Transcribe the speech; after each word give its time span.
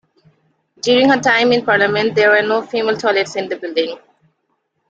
During 0.81 1.09
her 1.11 1.19
time 1.19 1.51
in 1.53 1.63
Parliament 1.63 2.15
there 2.15 2.31
were 2.31 2.41
no 2.41 2.63
female 2.63 2.97
toilets 2.97 3.35
in 3.35 3.49
the 3.49 3.55
building. 3.55 3.99